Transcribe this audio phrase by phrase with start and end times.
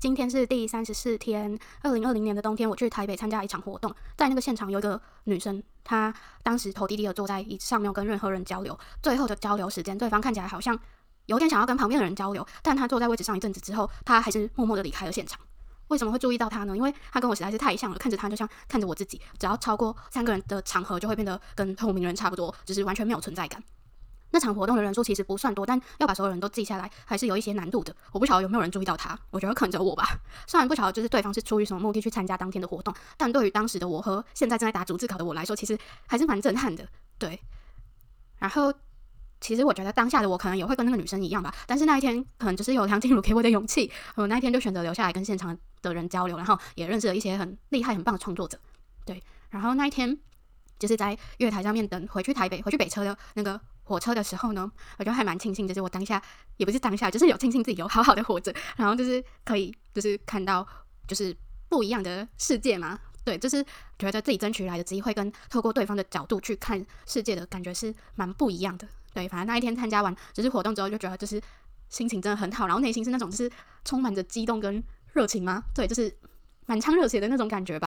[0.00, 8.78] 今天是第三十四天，二零二零年的冬天，我去台北参加一场活动，在那个现场有一个女生，她当时头低低的坐在椅子上，没有跟任何人交流。
[9.02, 10.78] 最后的交流时间，对方看起来好像
[11.26, 15.40] 有点想要跟旁边的人交流，但她坐在位置上一阵子之后，她还是默默的离开了现场。
[15.88, 16.76] 为什么会注意到她呢？
[16.76, 19.20] 因为她跟我实在是太像了，看着她就像看着我自己。
[19.36, 23.60] 只要超过三个人的场合，就会变得跟透明人差不多，就是完全没有存在感。
[24.30, 27.94] 那场活动的人数其实不算多，但要把所有人都记下来，还是有一些难度的。
[28.12, 30.18] 我不晓得有没有人注意到他，我觉得可能只有我吧。
[30.46, 36.86] 虽然不晓得就是对方是出于什么目的去参加当天的活动，但对于当时的我和现在正在打逐字考的我来说，其实还是蛮震撼的。
[37.18, 37.40] 对，
[38.38, 38.72] 然后
[39.40, 48.58] 其实我觉得当下的我可能也会跟那个女生一样吧，但是那一天可能就是有梁静茹给我的勇气，我那一天就选择留下来跟现场的人交流，然后也认识了一些很厉害、很棒的创作者。
[49.06, 50.18] 对，然后那一天
[50.78, 53.58] 就是在月台上面等回去台北、回去北车的那个。
[53.88, 56.22] 火车的时候呢，我就还蛮庆幸，就是我当下
[56.58, 60.66] 也不是当下，就是有庆幸自己有好好的活着，然后就是可以就是看到
[61.06, 61.34] 就是
[61.68, 63.64] 不一样的世界嘛，对，就是
[63.98, 71.40] 觉得自己争取来的机会跟透过对方的角度去看世界的感觉是蛮不一样的，对，反正那一天参加完就是活动之后，就觉得就是
[71.88, 73.50] 心情真的很好，然后内心是那种就是
[73.84, 74.82] 充满着激动跟
[75.14, 76.14] 热情嘛，对，就是
[76.66, 77.76] 满腔热血的那种感觉吧。